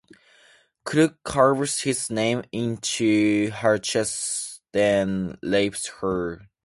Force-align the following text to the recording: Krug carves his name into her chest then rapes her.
Krug 0.83 1.17
carves 1.23 1.81
his 1.83 2.09
name 2.09 2.43
into 2.51 3.51
her 3.51 3.77
chest 3.77 4.63
then 4.71 5.37
rapes 5.43 5.89
her. 6.01 6.49